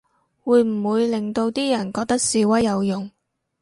[0.43, 3.11] 會唔會令到啲人覺得示威有用